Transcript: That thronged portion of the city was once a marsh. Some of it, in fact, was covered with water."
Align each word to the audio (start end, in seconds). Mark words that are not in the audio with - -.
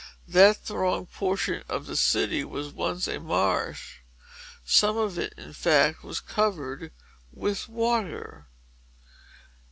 That 0.27 0.57
thronged 0.65 1.11
portion 1.11 1.63
of 1.69 1.85
the 1.85 1.95
city 1.95 2.43
was 2.43 2.73
once 2.73 3.07
a 3.07 3.19
marsh. 3.19 3.97
Some 4.65 4.97
of 4.97 5.19
it, 5.19 5.31
in 5.37 5.53
fact, 5.53 6.03
was 6.03 6.19
covered 6.19 6.91
with 7.31 7.69
water." 7.69 8.47